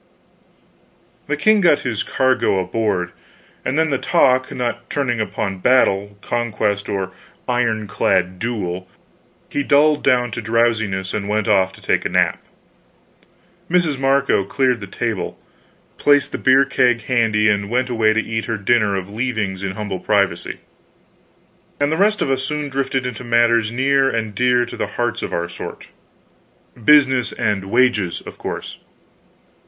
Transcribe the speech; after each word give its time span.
The 1.27 1.37
king 1.37 1.61
got 1.61 1.81
his 1.81 2.01
cargo 2.01 2.57
aboard, 2.57 3.11
and 3.63 3.77
then, 3.77 3.91
the 3.91 3.99
talk 3.99 4.51
not 4.51 4.89
turning 4.89 5.21
upon 5.21 5.59
battle, 5.59 6.17
conquest, 6.23 6.89
or 6.89 7.11
iron 7.47 7.85
clad 7.87 8.39
duel, 8.39 8.89
he 9.49 9.61
dulled 9.61 10.03
down 10.03 10.31
to 10.31 10.41
drowsiness 10.41 11.13
and 11.13 11.29
went 11.29 11.47
off 11.47 11.71
to 11.73 11.83
take 11.83 12.03
a 12.03 12.09
nap. 12.09 12.41
Mrs. 13.69 13.99
Marco 13.99 14.43
cleared 14.43 14.81
the 14.81 14.87
table, 14.87 15.37
placed 15.99 16.31
the 16.31 16.39
beer 16.39 16.65
keg 16.65 17.03
handy, 17.03 17.47
and 17.47 17.69
went 17.69 17.87
away 17.87 18.11
to 18.11 18.19
eat 18.25 18.45
her 18.45 18.57
dinner 18.57 18.95
of 18.95 19.07
leavings 19.07 19.63
in 19.63 19.73
humble 19.73 19.99
privacy, 19.99 20.61
and 21.79 21.91
the 21.91 21.95
rest 21.97 22.23
of 22.23 22.31
us 22.31 22.41
soon 22.41 22.69
drifted 22.69 23.05
into 23.05 23.23
matters 23.23 23.71
near 23.71 24.09
and 24.09 24.33
dear 24.33 24.65
to 24.65 24.75
the 24.75 24.87
hearts 24.97 25.21
of 25.21 25.31
our 25.31 25.47
sort 25.47 25.89
business 26.85 27.31
and 27.33 27.65
wages, 27.69 28.19
of 28.21 28.39
course. 28.39 28.79